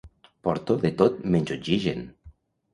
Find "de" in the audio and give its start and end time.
0.85-0.91